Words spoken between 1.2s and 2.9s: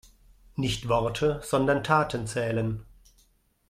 sondern Taten zählen.